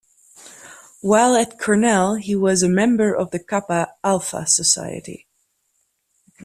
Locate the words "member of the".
2.67-3.37